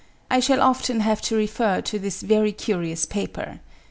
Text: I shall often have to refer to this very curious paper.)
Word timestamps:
I 0.31 0.39
shall 0.39 0.63
often 0.63 1.01
have 1.01 1.21
to 1.21 1.35
refer 1.35 1.79
to 1.81 1.99
this 1.99 2.23
very 2.23 2.53
curious 2.53 3.05
paper.) 3.05 3.59